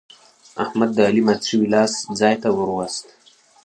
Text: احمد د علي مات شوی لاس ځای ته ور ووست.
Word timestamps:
احمد 0.63 0.89
د 0.95 0.97
علي 1.07 1.21
مات 1.27 1.41
شوی 1.49 1.67
لاس 1.75 1.93
ځای 2.19 2.35
ته 2.41 2.49
ور 2.55 2.69
ووست. 2.71 3.05